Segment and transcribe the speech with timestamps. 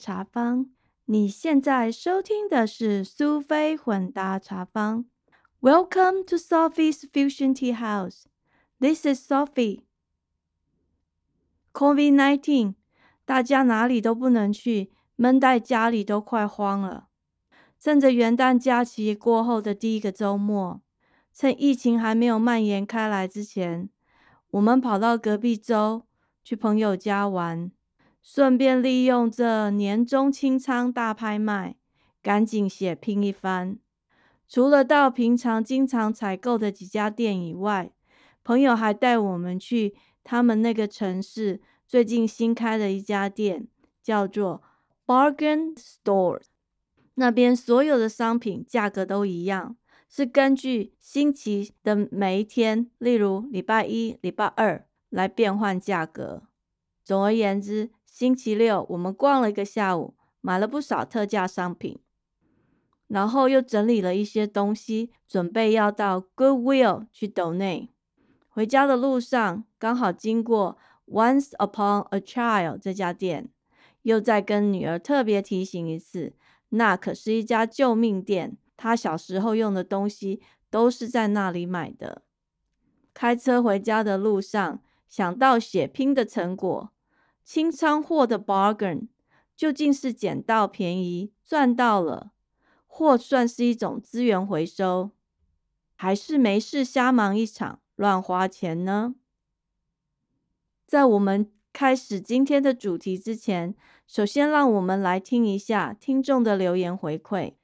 [0.00, 0.70] 茶坊。
[1.04, 5.04] 你现在收听的是苏菲混搭茶坊。
[5.60, 8.22] Welcome to Sophie's Fusion Tea House.
[8.80, 9.82] This is Sophie.
[11.74, 12.74] COVID-19，
[13.26, 17.08] 大家哪里都不能去，闷在家里都快慌了。
[17.78, 20.80] 趁着元旦假期过后的第一个周末，
[21.34, 23.90] 趁疫情还没有蔓延开来之前，
[24.52, 26.06] 我们跑到隔壁州
[26.42, 27.70] 去朋友家玩，
[28.22, 31.76] 顺便利用这年终清仓大拍卖，
[32.22, 33.78] 赶紧血拼一番。
[34.48, 37.92] 除了到平常经常采购的几家店以外，
[38.42, 43.68] 朋友还带我们去他们那个城市最近新开的一家店，
[44.02, 44.62] 叫做
[45.06, 46.40] Bargain Store。
[47.14, 49.76] 那边所有的商品价格都一样，
[50.08, 56.42] 是根据星期的每一天，例如礼拜一、礼拜二来变换价格。
[57.04, 62.00] 总而言之，星期六我们逛了一个下午，买了不少特价商品，
[63.06, 67.90] 然后又整理了一些东西，准备要到 Goodwill 去 donate。
[68.48, 73.48] 回家的路上，刚好经过 Once Upon a Child 这家店，
[74.02, 76.34] 又再跟女儿特别提醒一次。
[76.70, 82.22] 那可是一家救命店，她小时候用的东西都是在那里买的。
[83.14, 86.90] 开车回家的路上，想到血拼的成果，
[87.52, 89.08] 清仓货的 bargain，
[89.56, 92.30] 究竟是捡到便宜赚到了，
[92.86, 95.10] 或算是一种资源回收，
[95.96, 99.16] 还是没事瞎忙一场乱花钱呢？
[100.86, 101.50] 在我们。
[101.72, 103.74] 开始今天的主题之前，
[104.06, 107.54] 首先让我们来听一下听众的留言回馈。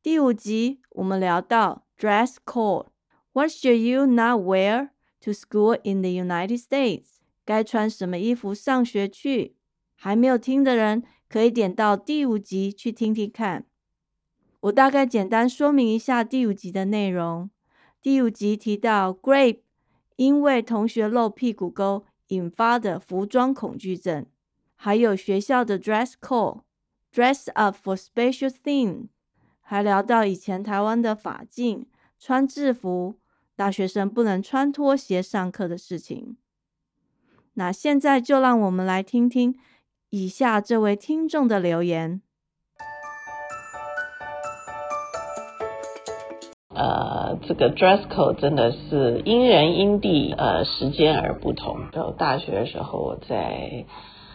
[0.00, 4.90] 第五集我们聊到 dress code，What should you not wear
[5.20, 7.17] to school in the United States？
[7.48, 9.56] 该穿什么衣服上学去？
[9.94, 13.64] 还没有听的人可以点到第五集去听听看。
[14.60, 17.48] 我大概简单说明一下第五集的内容。
[18.02, 19.60] 第五集提到 Grape
[20.16, 22.04] 因为同学露屁股沟。
[22.28, 24.26] 引发的服装恐惧症，
[24.76, 29.06] 还有学校的 dress code，dress up for special theme，
[29.62, 31.86] 还聊到以前台湾的法禁，
[32.18, 33.18] 穿制服，
[33.56, 36.36] 大学生不能穿拖鞋上课的事情。
[37.58, 39.56] 那现在就让我们来听听
[40.10, 42.22] 以下这位听众的留言。
[46.72, 51.90] 呃，这个 dress code 真的是因人因地，呃，时间而不同。
[51.90, 53.86] 就大学的时候，我在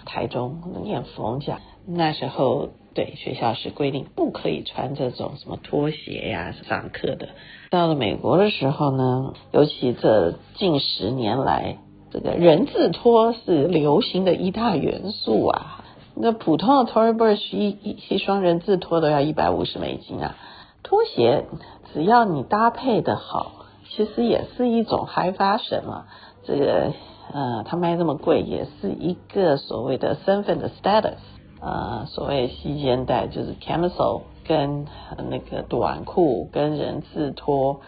[0.05, 7.29] 台中念逢甲，那时候对学校是规定不可以穿这种什么拖鞋呀上课的。
[7.69, 11.77] 到了美国的时候呢，尤其这近十年来，
[12.13, 15.83] 这个人字拖是流行的一大元素啊。
[16.15, 20.35] 那普通的 Tory Burch 一一一双人字拖都要一百五十美金啊，
[20.83, 21.45] 拖鞋。
[21.91, 23.51] 只要你搭配的好，
[23.89, 26.05] 其实也是一种 high fashion 嘛。
[26.43, 26.93] 这个
[27.33, 31.17] 呃，它卖这么贵，也是一个所谓的身份的 status。
[31.61, 34.85] 呃，所谓细肩带就是 camisole 跟
[35.29, 37.79] 那个短裤跟人字拖。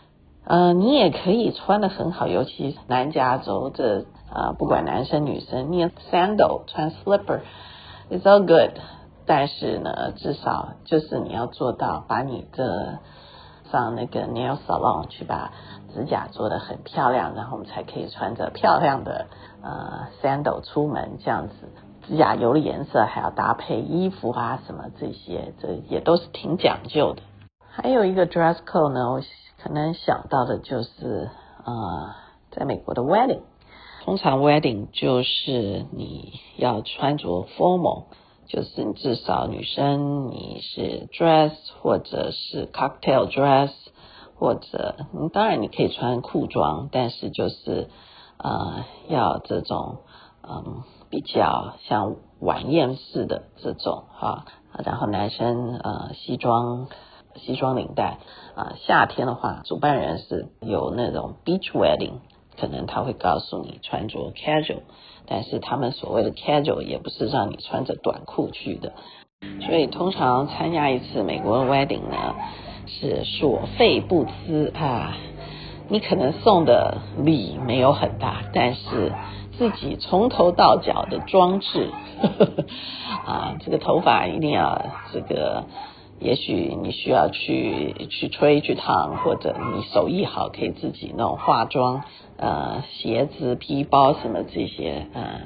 [0.45, 8.77] 呃，你也可以穿的很好，尤其南加州这啊，不管男生女生，你 sandal 穿 slipper，it's all good。
[9.25, 12.99] 但是呢，至少就是你要做到把你的
[13.71, 15.51] 上那个 nail salon 去把
[15.93, 19.25] 指甲做的很漂亮，然后我们才可以穿着漂亮的
[19.63, 21.55] 呃 sandal 出门，这样子
[22.07, 27.23] 指甲油的颜色还要搭配衣服啊什么这些，这也都是挺讲究的。
[27.67, 29.21] 还有一个 dress code 呢，我
[29.63, 31.31] 可能想到的就是
[31.65, 32.13] 呃，
[32.51, 33.41] 在美国的 wedding，
[34.05, 38.03] 通常 wedding 就是你要穿着 formal。
[38.47, 43.71] 就是你至少女生你是 dress 或者是 cocktail dress，
[44.35, 47.89] 或者你当然你可以穿裤装，但是就是
[48.37, 49.97] 呃要这种
[50.47, 54.45] 嗯比较像晚宴式的这种哈，
[54.85, 56.87] 然后男生呃西装
[57.35, 58.19] 西装领带
[58.55, 62.19] 啊，夏天的话主办人是有那种 beach wedding，
[62.59, 64.81] 可能他会告诉你穿着 casual。
[65.27, 68.93] 但是他们所谓的 casual 也不是让你穿着短裤去的，
[69.61, 72.35] 所以通常参加一次美国的 wedding 呢
[72.85, 75.17] 是所费不赀啊。
[75.87, 79.13] 你可能送的礼没有很大，但是
[79.57, 81.89] 自己从头到脚的装置
[82.21, 82.63] 呵呵
[83.31, 85.65] 啊，这个头发一定要这个，
[86.19, 92.03] 也许你需要去去吹去烫，或者你手艺好可以自己弄化妆。
[92.37, 95.41] 呃，鞋子、皮包什么这些，呃，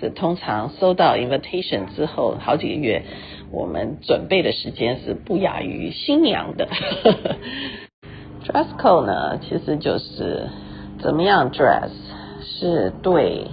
[0.00, 3.04] 这通常收到 invitation 之后好几个月，
[3.52, 6.66] 我们准备的时间是不亚于新娘的。
[8.44, 10.48] dress code 呢，其实就是
[11.00, 11.90] 怎么样 dress，
[12.42, 13.46] 是对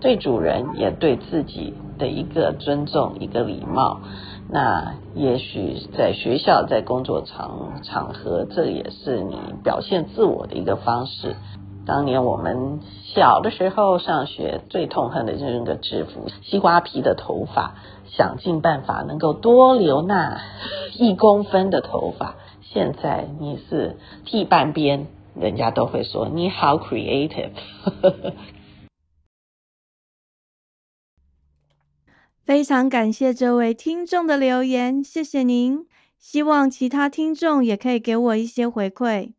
[0.00, 4.00] 对主人也对自己的一个尊重，一个礼貌。
[4.52, 11.36] 那也许在学校，在工作场场合，这也是你表现自我的一个方式。
[11.86, 12.80] 当年我们
[13.14, 17.74] 小的时候上学，最痛恨的就是那个制服，西瓜皮的头发，
[18.08, 20.40] 想尽办法能够多留那
[20.98, 22.34] 一公分的头发。
[22.60, 27.50] 现在你是剃半边，人家都会说你好 creative。
[32.44, 35.86] 非常感谢这位听众的留言，谢谢您。
[36.18, 39.32] 希望其他听众也可以给我一些回馈。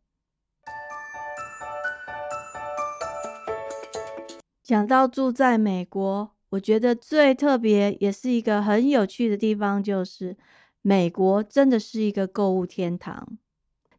[4.62, 10.36] 讲到住在美国，我觉得最特别也是一个很有趣的地方，就是
[10.80, 13.36] 美国真的是一个购物天堂。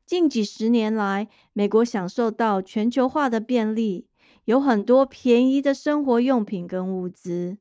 [0.05, 4.07] 近几十年来，美国享受到全球化的便利，
[4.45, 7.57] 有很多便宜的生活用品跟物资。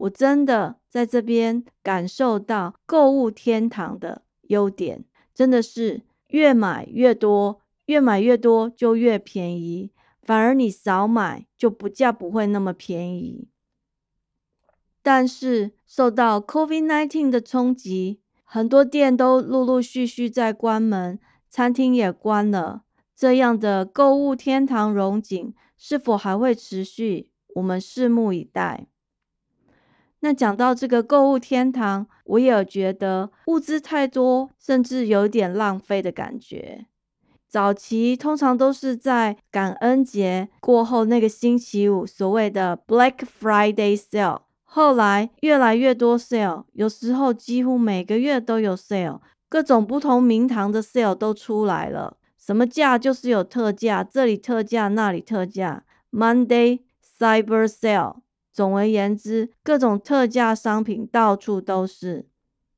[0.00, 5.04] 我真的在这边感受到购物天堂的优点，
[5.34, 9.90] 真的是越买越多，越买越多就越便宜，
[10.22, 13.48] 反而你少买就不价不会那么便宜。
[15.02, 21.18] 但是受到 COVID-19 的冲击，很多店都陆陆续续在关门，
[21.48, 22.82] 餐厅也关了。
[23.16, 27.30] 这样的购物天堂荣景是否还会持续？
[27.54, 28.86] 我们拭目以待。
[30.20, 36.86] 那讲到这个购物天堂，我也有觉得物资太多，甚至有点浪费的感觉。
[37.48, 44.40] 早期通常都是在感恩节过后那个星期五，所谓的 Black Friday sale。
[44.64, 52.18] 后来越来越多 sale，有时候几乎每个月都有 sale，各种不同名堂的 sale 都出来了。
[52.36, 55.84] 什么价就是有特价，这里特价，那里特价。
[56.10, 56.80] Monday
[57.18, 58.16] Cyber Sale。
[58.58, 62.26] 总而言之，各种特价商品到处都是，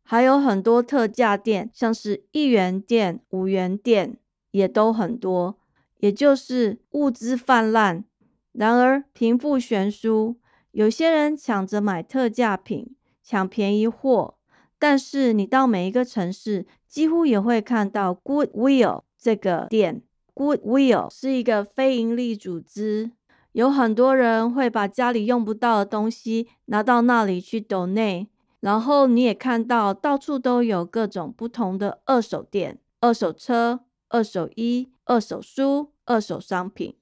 [0.03, 4.19] 还有很多特价店，像是一元店、五元店
[4.51, 5.59] 也都很多，
[5.97, 8.05] 也就是物资泛滥。
[8.53, 10.37] 然而贫富悬殊，
[10.73, 14.35] 有些人抢着买特价品，抢便宜货。
[14.79, 20.03] 但是你到每一个城市，几乎也会看到 Goodwill 这个店。
[20.35, 23.13] Goodwill 是一个非营利组织。
[23.53, 28.29] 有很多人会把家里用不到的东西拿到那里去 donate，
[28.61, 36.95] 然后你也看到到处都有各种不同的二手店、二手车、二手衣、二手书、二手商品。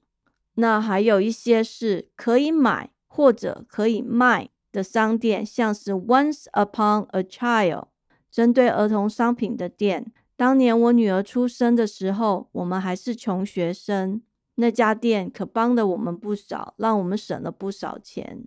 [0.55, 7.85] 那还有一些是可以买或者可以卖的商店，像是 Once Upon a Child
[8.31, 10.11] 针对儿童商品的店。
[10.35, 14.21] 当年我女儿出生的时候，我们还是穷学生。
[14.61, 18.43] 那家店可帮了我们不少，让我们省了不少钱。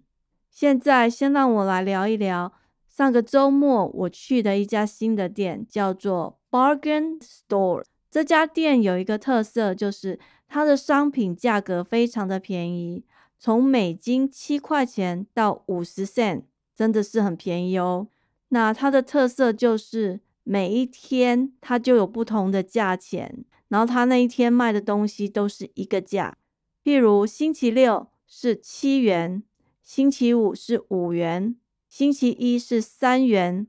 [0.51, 2.53] 现在先让我来聊一聊
[2.87, 7.83] 上个周末我去的一家新的店，叫做 Bargain Store。
[8.11, 13.07] 这家店有一个特色，就是它的商品价格非常的便宜，
[13.39, 16.43] 从美金七块钱到五十 cent，
[16.77, 18.09] 真的是很便宜哦。
[18.51, 23.47] 那它的特色就是每一天它就有不同的价钱。
[23.73, 26.37] 然后他那一天卖的东西都是一个价，
[26.85, 29.43] 譬如星期六是七元，
[29.83, 31.57] 星期五是五元，
[31.89, 33.67] 星期一是三元，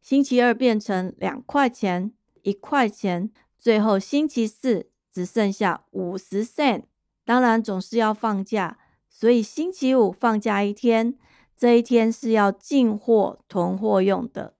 [0.00, 6.84] 星期二变成两块钱、一块钱，最后星期四只剩下五十 cent。
[7.26, 8.78] 当然总是要放假，
[9.10, 11.18] 所以星期五放假一天，
[11.54, 14.54] 这一天是要进货囤货用的。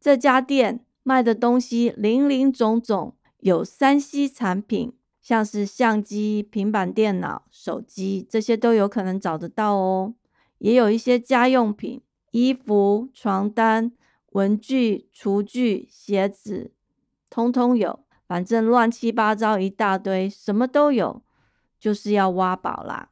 [0.00, 3.15] 这家店卖的东西林林总总。
[3.46, 10.14] 有三 C 产品，像是相机、平板电脑、手机，这些都有可能找得到哦。
[10.58, 13.92] 也有一些家用品，衣服、床单、
[14.30, 16.72] 文具、厨具、鞋子，
[17.30, 18.00] 通通有。
[18.26, 21.22] 反正乱七八糟一大堆，什么都有，
[21.78, 23.10] 就是要挖宝啦。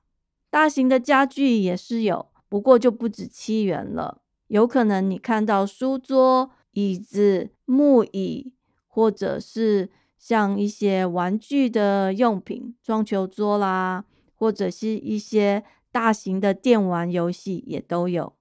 [0.51, 4.23] 大型的家具也是有，不过就不止七元了。
[4.49, 8.53] 有可能你看到书桌、椅子、木椅，
[8.89, 9.91] 或者是。
[10.27, 15.63] 像一些玩具的用品，装球桌啦，或者是一些
[15.93, 18.33] 大型的电玩游戏也都有。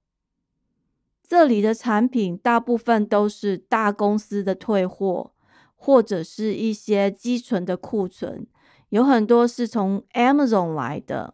[1.21, 5.33] 这里的产品大部分都是大公司的退货，
[5.75, 8.47] 或者是一些积存的库存，
[8.87, 11.33] 有很多是从 Amazon 来的。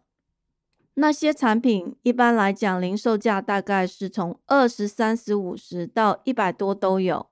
[0.96, 7.28] 那些产品一般来讲，零售价大概是从二十三、十、五十到一百多都有。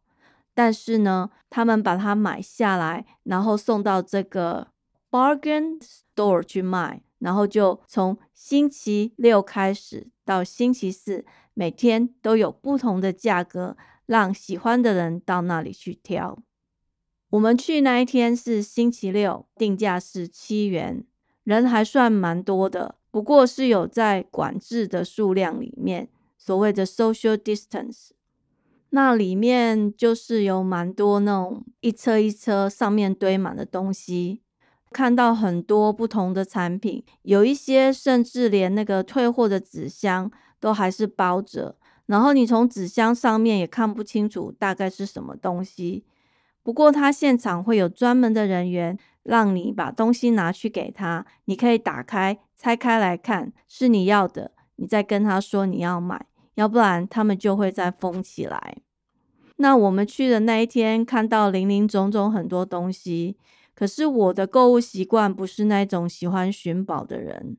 [0.57, 4.69] 但是呢，他们把它买下来，然后送到这个
[5.11, 11.23] bargain store 去卖，然后就从星期六开始到星期四，
[11.53, 16.39] 每天都有不同的价格，让喜欢的人到那里去挑。
[17.29, 21.05] 我们去那一天是星期六，定价是七元，
[21.43, 28.16] 人还算蛮多的，不过是有在管制的数量里面，所谓的 social distance。
[28.91, 34.41] 那里面就是有蛮多那种一车一车上面堆满的东西，
[34.91, 41.75] 看到很多不同的产品，有一些甚至连那个退货的纸箱都还是包着，
[42.05, 46.05] 然后你从纸箱上面也看不清楚大概是什么东西。
[46.63, 56.25] 不过他现场会有专门的人员让你把东西拿去给他，你可以打开拆开来看是你要的，你再跟他说你要买。
[56.57, 58.77] 要不然他们就会再封起来。
[59.57, 63.37] 那我们去的那一天，看到林林总总很多东西，
[63.75, 67.57] 可是我的购物习惯不是那种喜欢寻宝的人，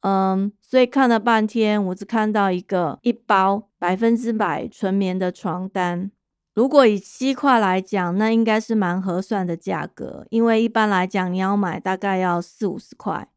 [0.00, 6.10] 嗯，所以看了半天，我只看到一个一包百分之百纯棉的床单。
[6.54, 13.28] 如果以七块来讲，那应该是蛮合算的价格，因为一般来讲你要买大概要四五十块。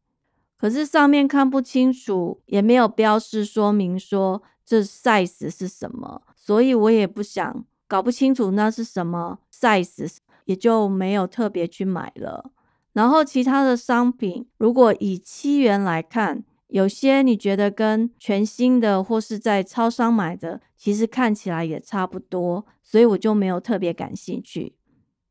[0.58, 4.42] 可是上面看不清楚，也没有标示说明说。
[4.70, 6.22] 这 size 是什么？
[6.36, 12.52] 所以我也不想搞不清楚那是什么 size，也就没有特别去买了。
[12.92, 24.76] 然后其他的商品，如果以七元来看，有些你觉得跟全新的或是在超商买的，其实看起来也差不多，所以我就没有特别感兴趣。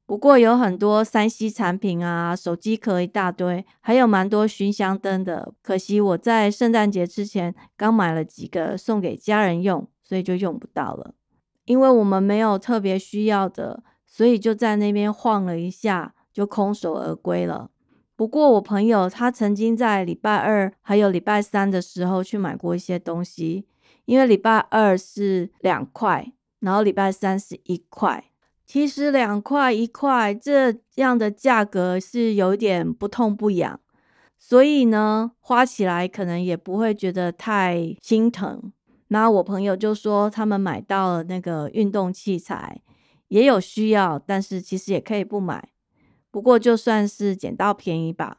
[0.09, 5.53] 不过有很多三 C 产品啊，手机壳一大堆，还有蛮多熏香灯的。
[5.61, 11.13] 可惜我在圣诞节之前刚买了几个送给家人用，所以就用不到了。
[11.65, 17.69] 因为我们没有特别需要的，所以就在那边晃了一下，就空手而归了。
[18.15, 23.67] 不过我朋友他曾经在礼拜二还有礼拜三的时候去买过一些东西，
[24.05, 28.28] 因为礼拜二是两块，然后礼拜三是一块。
[28.69, 33.79] 其实两块一块这样的价格是有点不痛不痒，
[34.37, 38.71] 所以呢，花起来可能也不会觉得太心疼。
[39.07, 42.79] 那我朋友就说他们买到了那个运动器材，
[43.29, 45.69] 也有需要，但是其实也可以不买。
[46.29, 48.37] 不过就算是捡到便宜吧。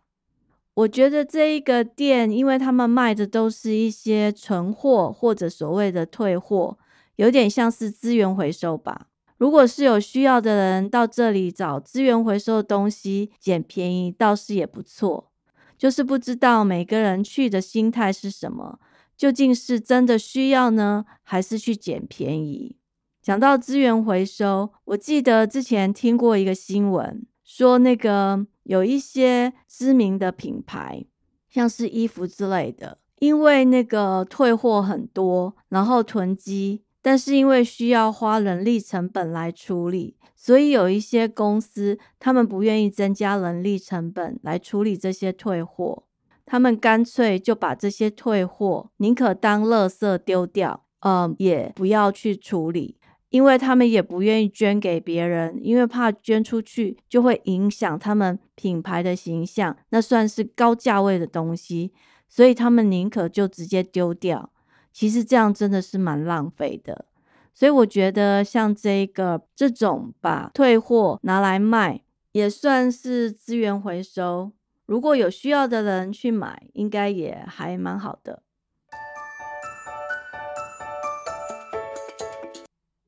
[0.74, 6.78] 我觉得这一个店，因为他们卖的都是一些存货或者所谓的退货，
[7.16, 9.08] 有点像是资源回收吧。
[9.40, 15.32] 如果是有需要的人到这里找资源回收的东西捡便宜，倒是也不错。
[15.78, 18.78] 就是不知道每个人去的心态是什么，
[19.16, 22.76] 究竟是真的需要呢，还是去捡便宜？
[23.22, 31.06] 讲到资源回收，我记得之前听过一个新闻，说那个有一些知名的品牌，
[31.48, 36.82] 像是衣服之类的，因为那个退货很多，然后囤积。
[37.02, 46.04] 但是因为需要花人力成本来处理，所以有一些公司他们不愿意增加人力成本来处理这些退货，
[46.44, 52.98] 他们干脆就把这些退货宁可当垃圾丢掉，嗯，也不要去处理，
[53.30, 61.92] 因为他们也不愿意捐给别人，因为怕捐出去就会影响他们品牌的形象，那算是高价位的东西，
[62.28, 64.50] 所以他们宁可就直接丢掉。
[64.92, 67.06] 其实这样真的是蛮浪费的，
[67.54, 74.52] 所以我觉得像这个这种把退货拿来卖，也算是资源回收。
[74.86, 78.42] 如果有需要的人去买，应该也还蛮好的。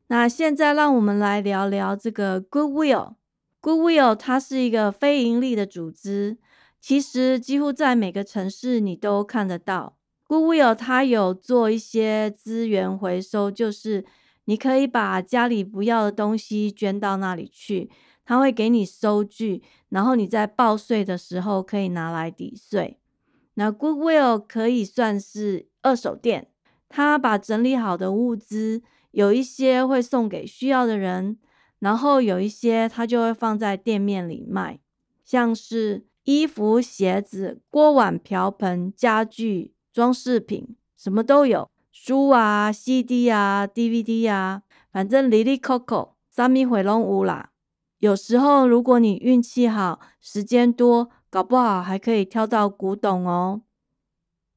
[0.07, 3.15] 那现在让我们来聊聊这个 Goodwill。
[3.61, 6.37] Goodwill 它是一个非盈利的组织，
[6.81, 9.97] 其实几乎在每个城市你都看得到。
[10.33, 14.03] Goodwill 它有做一些资源回收，就是
[14.47, 17.91] 你可以把家里不要的东西捐到那里去，
[18.25, 22.99] 他会给你收据，然后你在报税的时候可以拿来抵税。
[23.57, 26.49] 那 Goodwill 可以算是二手店，
[26.89, 31.37] 他把整理好的物资，有一些会送给需要的人，
[31.79, 34.81] 然后有一些他就会放在店面里卖，
[35.27, 39.75] 像是衣服、鞋子、锅碗瓢盆、家具。
[39.93, 47.51] 装饰品什么都有，书啊、CD 啊、DVD 啊，反正里里扣扣，三米回龙屋啦。
[47.99, 53.63] 有时候如果你运气好，时间多，搞不好还可以挑到古董哦。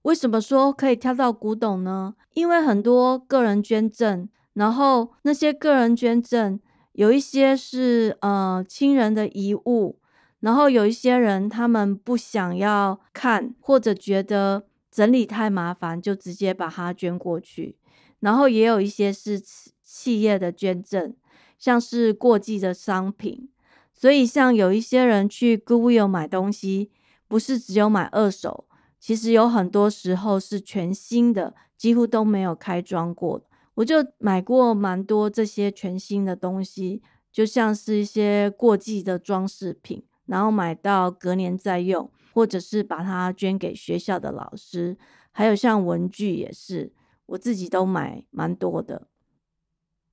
[0.03, 2.15] 为什么说可以挑到古董呢？
[2.33, 6.59] 因为很多个人捐赠，然后那些个人捐赠
[6.93, 9.99] 有一些是呃亲人的遗物，
[10.39, 14.65] 然后有一些人他们不想要看，或者觉得
[14.95, 17.75] 整理太麻烦，就直接把它捐过去。
[18.21, 19.41] 然后也有一些是
[19.83, 21.13] 企业的捐赠，
[21.59, 23.49] 像是过季的商品。
[23.93, 26.91] 所以像有一些人去 Goodwill 买东西，
[27.27, 28.63] 不是只有买二手。
[28.97, 33.43] 其实有很多时候是全新的，几乎都没有开装过。
[33.73, 37.01] 我就买过蛮多这些全新的东西，
[37.33, 44.97] 就像是一些过季的装饰品，然后买到隔年再用，或者是把它捐给学校的老师。
[45.31, 46.91] 还有像文具也是，
[47.27, 49.07] 我自己都买蛮多的。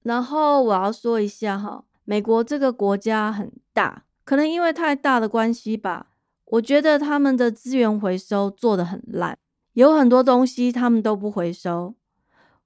[0.05, 6.13] 然后我要说一下哈，美国这个国家很大，可能因为太大的关系吧。
[6.45, 9.37] 我觉得他们的资源回收做得很烂，
[9.73, 11.95] 有很多东西他们都不回收，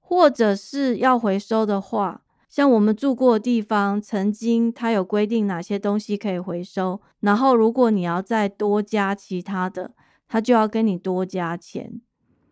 [0.00, 9.92] 或者是要回收的话，像我们住过的地方，曾经它有规定哪些东西可以回收，然后如果你要再多加其他的，
[10.28, 12.00] 它就要跟你多加钱。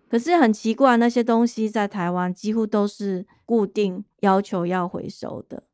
[0.09, 5.65] 可是很奇怪，那些东西在台湾几乎都是固定要求要回收的。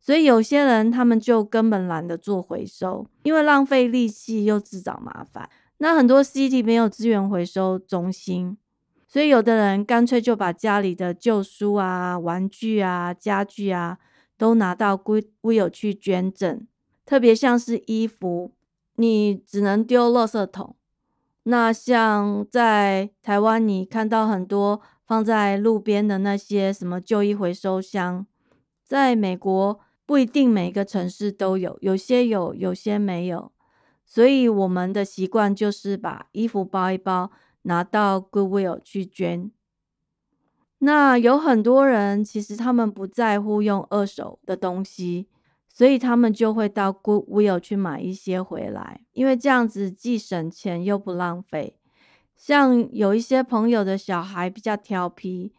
[0.00, 5.48] 所以有些人他们就根本懒得做回收，因为浪费力气又自找麻烦。
[5.78, 8.56] 那很多 city 没有资源回收中心，
[9.16, 13.96] 所以有的人干脆就把家里的旧书啊、玩具啊、家具啊
[14.36, 16.66] 都拿到孤孤友去捐赠。
[17.06, 18.52] 特别像是衣服，
[18.96, 20.76] 你只能丢垃圾桶。
[21.44, 28.26] 那像在台湾，你看到很多放在路边的那些什么旧衣回收箱，
[28.84, 29.80] 在美国。
[30.04, 33.50] 不一定每个城市都有，有些有，有些没有。
[34.04, 37.32] 所以我们的习惯就是把衣服包一包，
[37.66, 39.50] 拿到 Goodwill 去捐。
[40.78, 45.28] 那有很多人其实他们不在乎用二手的东西，
[45.68, 51.78] 所以他们就会到 Goodwill 去买一些回来，因为这样子既省钱又不浪费。
[52.34, 55.52] 像有一些朋友的小孩比较调皮，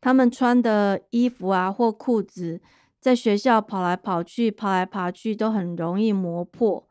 [0.00, 2.60] 他们穿的衣服啊或裤子。
[2.98, 6.88] 在学校跑来跑去、爬来爬去都很容易磨破，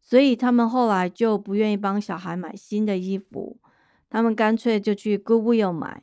[0.00, 3.60] 所以他们后来就不愿意帮小孩买新的衣服，
[4.12, 6.02] 他们干脆就去 Goodwill 买。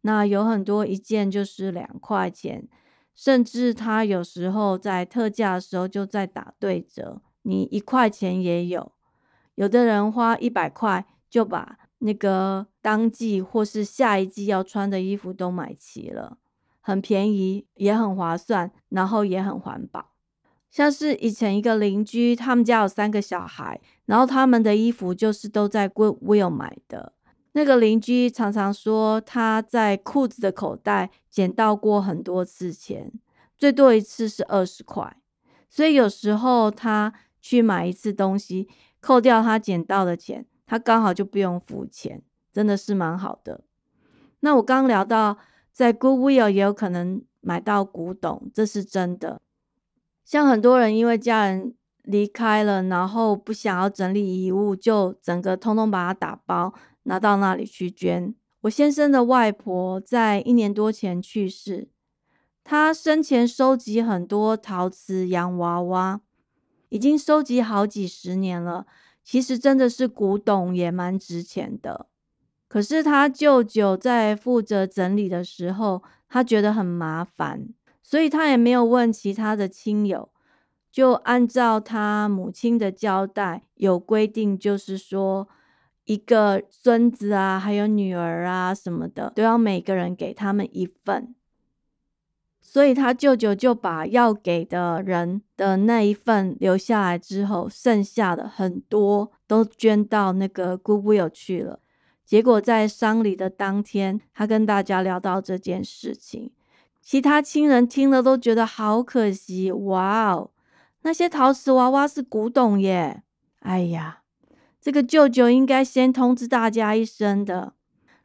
[0.00, 2.66] 那有很多一件就是两块钱，
[3.14, 8.92] 甚至他有时候在特价的时候就在打对折，你一块钱也有。
[9.56, 16.38] 有的人花一百块就把那个当季或是下一季要穿的衣服都买齐了。
[16.80, 20.12] 很便宜，也很划算，然后也很环保。
[20.70, 27.12] 像是以前一个邻居，他们家有三个小孩，然后他们的衣服就是都在 Goodwill 买的。
[27.52, 33.12] 那个邻居常常说，他在裤子的口袋捡到过很多次钱，
[33.56, 35.16] 最多一次是二十块。
[35.70, 38.68] 所以有时候他去买一次东西，
[39.00, 43.62] 扣掉他捡到的钱，他刚好就不用付钱，真的是蛮好的。
[44.40, 45.38] 那我刚聊到。
[45.74, 49.40] 在 Goodwill 也有可能买到古董，这是真的。
[50.22, 58.34] 像很多人因为家人离开了，然后不想要整理遗物，就整个通通把它打包拿到那里去捐。
[58.62, 61.88] 我先生的外婆在一年多前去世，
[62.62, 66.20] 她生前收集很多陶瓷洋娃娃，
[66.88, 68.86] 已经收集好几十年了。
[69.24, 72.06] 其实真的是古董，也蛮值钱的。
[72.68, 77.68] 可是他舅舅在负责整理的时候，他觉得很麻烦，
[78.02, 80.30] 所以他也没有问其他的亲友，
[80.90, 85.48] 就按照他母亲的交代，有规定，就是说
[86.04, 91.34] 一个孙子啊，还有女儿啊什么的，都要每个人给他们一份。
[92.60, 101.80] 所以他舅舅就把要给的人的那一份留下来之后，剩下的很多都捐到那个 Goodwill 去了。
[102.24, 106.50] 结果在丧礼的当天，他跟大家聊到这件事情，
[107.02, 109.70] 其他亲人听了都觉得好可惜。
[109.70, 110.50] 哇哦，
[111.02, 113.22] 那些陶瓷娃娃是古董耶！
[113.58, 114.21] 哎呀，
[114.82, 117.74] 这个舅舅应该先通知大家一声的。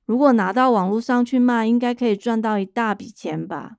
[0.06, 3.78] 如果拿到网络上去卖，应该可以赚到一大笔钱吧。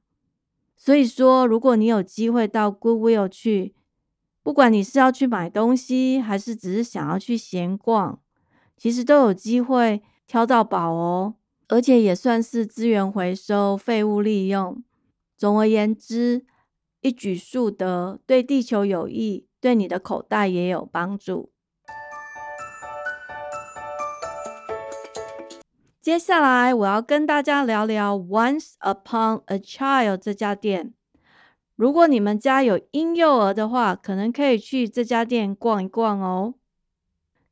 [0.76, 3.74] 所以说，如果你有机会到 Goodwill 去，
[4.44, 8.20] 不管你是要去买东西，还是只是想要去闲逛，
[8.76, 10.02] 其实都有机会。
[10.28, 11.36] 挑到宝哦，
[11.68, 14.84] 而且也算是资源回收、废物利用。
[15.38, 16.44] 总而言之，
[17.00, 21.50] 一举数得，对地球有益，对你的口袋也有帮助。
[26.08, 30.94] 接下来我要跟大家聊聊 Once Upon a Child 这家店。
[31.76, 36.54] 如果你们家有婴幼儿的话，可能可以去这家店逛一逛哦。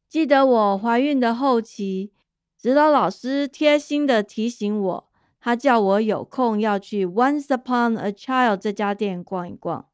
[0.09, 2.13] 记得我怀孕的后期，
[2.59, 9.85] 指导老师贴心的提醒我，他叫我有空要去 Once Upon a Child 这家店逛一逛。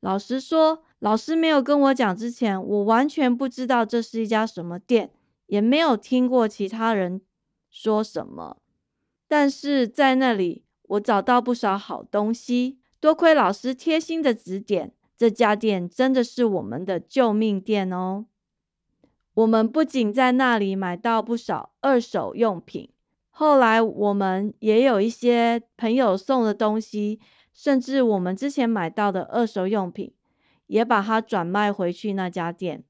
[0.00, 5.10] 老实说，老师没有跟我讲之前，我完全不知道这是一家什么店，
[5.44, 7.20] 也没有听过其他人。
[7.72, 8.58] 说什么？
[9.26, 12.78] 但是在那里，我找到不少好东西。
[13.00, 18.26] 多亏老师贴心的指点，这家店真的是我们的救命店哦。
[19.34, 22.90] 我们不仅在那里买到不少二手用品，
[23.30, 27.18] 后来我们也有一些朋友送的东西，
[27.52, 30.12] 甚至我们之前买到的二手用品，
[30.66, 32.84] 也把它转卖回去那家店。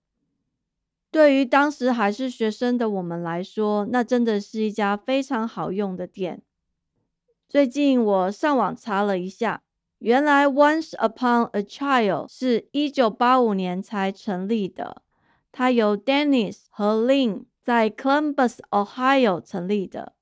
[1.13, 6.41] 对于当时还是学生的我们来说，那真的是一家非常好用的店。
[7.47, 9.63] 最近我上网查了一下，
[9.99, 15.03] 原来 Once Upon a Child 是一九八五年才成立的，
[15.53, 20.15] 它由 Dennis 和 Lin 在 Columbus, Ohio 成立的。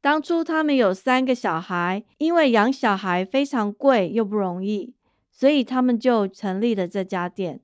[0.00, 4.96] 当初他们有三个小孩，因为养小孩非常贵又不容易，
[5.30, 7.60] 所以他们就成立了这家店。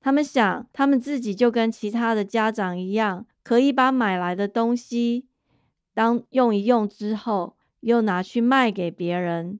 [0.00, 5.26] 他们想，他们自己就跟其他的家长一样，可以把买来的东西
[5.92, 9.58] 当用一用之后，又拿去卖给别人。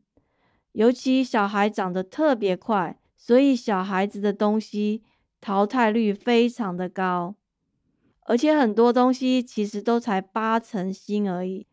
[0.72, 5.02] 尤其小孩长得特别快，所以小孩子的东西
[5.40, 7.34] 淘汰率非常的高，
[8.20, 11.66] 而且很多东西其实都才八成新而已。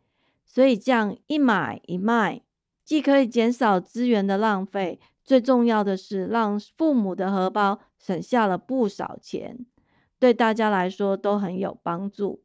[0.43, 2.41] 所以这样一买一卖，
[2.83, 4.99] 既可以减少资源的浪费。
[5.23, 9.65] 最重要的是，让父母的荷包省下了不少钱，
[10.19, 12.43] 对大家来说都很有帮助。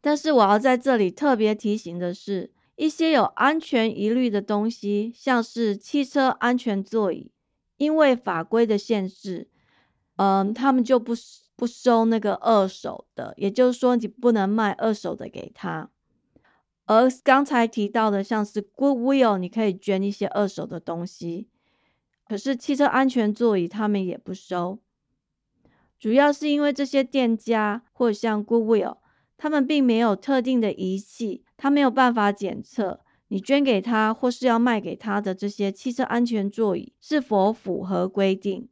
[0.00, 7.32] 但是我要在这里特别提醒的是，一些有安全疑虑的东西，像是汽车安全座椅，
[7.78, 9.48] 因为法规的限制，
[10.16, 11.14] 嗯，他们就不
[11.56, 15.90] 不收那个二手的，也就是说，你不能卖二手的给他。
[16.84, 21.48] 而刚才提到的，像是 Goodwill，你可以捐一些二手的东西。
[22.28, 24.80] 可是汽车安全座椅他们也不收，
[25.98, 28.98] 主要是因为这些店家或像 Goodwill，
[29.38, 38.68] 他们并没有特定的仪器，他没有办法检测你捐给他或是要卖给他的这些汽车安全座椅是否符合规定，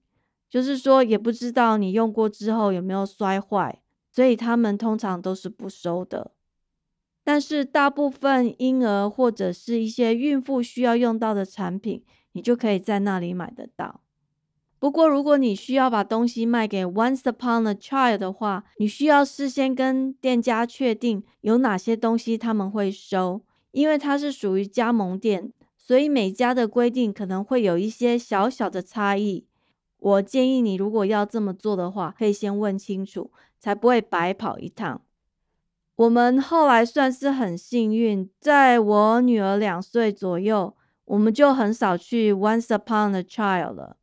[0.51, 3.81] 就是说也不知道你用过之后有没有摔坏，
[4.13, 6.33] 所以他们通常都是不收的。
[7.25, 12.05] 但是大部分婴儿或者是一些孕妇需要用到的产品。
[12.37, 14.03] 你就可以在那里买得到。
[14.79, 29.47] 不过，如果你需要把东西卖给 Once Upon a Child 的话，你需要事先跟店家确定有哪些东西他们会收，因为它是属于加盟店，所以每家的规定可能会有一些小小的差异。
[29.99, 35.01] 我建议你，如果要这么做的话，可以先问清楚，才不会白跑一趟。
[35.97, 40.77] 我们后来算是很幸运，在我女儿两岁左右。
[41.07, 43.97] 我们就很少去 Once Upon a Child 了，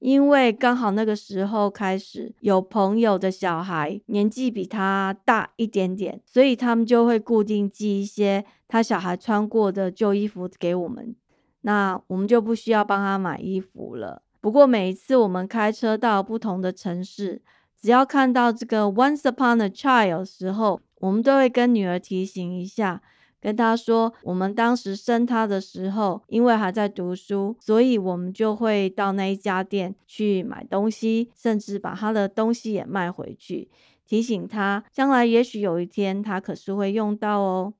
[0.00, 11.14] 因为刚好那个时候开始有朋友的小孩年纪比他大一点点，所以他们就会固定寄一些他小孩穿过的旧衣服给我们，
[11.62, 14.22] 那我们就不需要帮他买衣服了。
[14.40, 17.42] 不过每一次我们开车到不同的城市，
[17.80, 23.02] 只要看到这个 Once Upon a Child 时候，我们都会跟女儿提醒一下。
[23.40, 33.70] 跟他说，我们当时生他的时候，因为还在读书，所以我们就会到那一家店去买东西，甚至把他的东西也卖回去，
[34.06, 37.72] 提醒他将来也许有一天他可是会用到哦。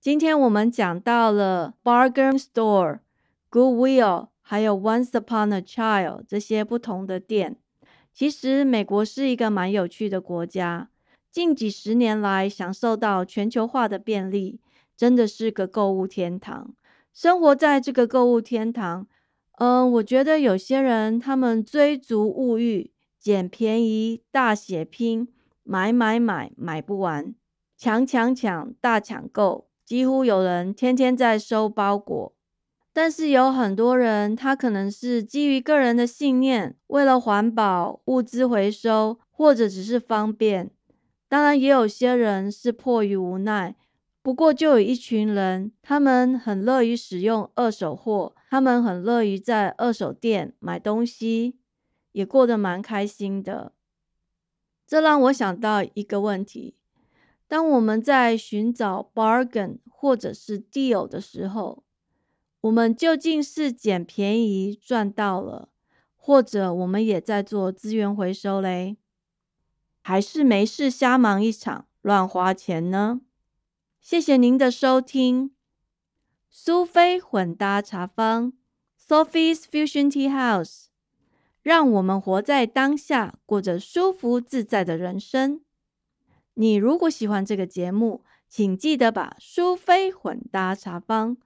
[0.00, 2.98] 今天我们讲到了 Bargain Store、
[3.50, 7.56] Goodwill，还有 Once Upon a Child 这些不同的店。
[8.12, 10.90] 其实美国是一个蛮有趣的国家，
[11.30, 14.60] 近几十年来享受到全球化的便利。
[14.96, 16.74] 真的是个购物天堂，
[17.12, 19.06] 生活在这个购物天堂。
[19.58, 25.28] 嗯，我觉得有些人他们追逐物欲，捡便宜，大血拼，
[25.62, 27.34] 买买买，买不完，
[27.76, 32.34] 抢抢抢，大抢购，几乎有人天天在收包裹。
[32.94, 40.70] 但是有很多人，他可能是基于个人的信念，为了环保、物资回收，或者只是方便。
[41.28, 43.74] 当然，也有些人是迫于无奈。
[44.22, 51.58] 不过，就有一群人，他们很乐于使用二手货，他们很乐于在二手店买东西，
[52.12, 53.72] 也过得蛮开心的。
[54.86, 56.76] 这让我想到一个问题：
[57.48, 61.82] 当我们在寻找 bargain 或者是 deal 的时候，
[62.60, 65.70] 我们究竟是捡便宜赚到了，
[66.14, 68.96] 或者我们也在做资源回收嘞？
[70.00, 73.22] 还是没事瞎忙一场，乱花钱呢？
[74.02, 75.52] 谢谢您的收听，
[76.50, 78.52] 苏菲混搭茶坊
[79.00, 80.86] （Sophie's Fusion Tea House），
[81.62, 85.60] 让我们活在当下，过着舒服自在的人生。
[86.54, 91.36] 你如果喜欢这个节目，请记得把苏菲混搭茶坊。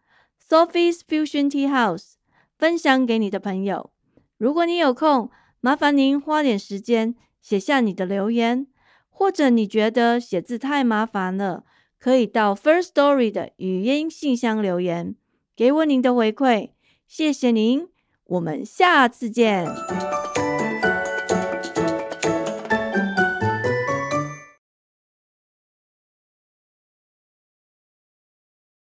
[0.43, 2.15] Sophie's Fusion Tea House，
[2.57, 3.91] 分享给你的朋友。
[4.39, 8.67] 如果你有空，麻烦您花点时间写下你的留言，
[9.11, 11.65] 或者你觉得写字太麻烦了，
[12.07, 15.17] 可以到 First Story 的语音信箱留言，
[15.57, 16.71] 给我您的回馈。
[17.09, 17.89] 谢谢您，
[18.27, 19.67] 我们下次见。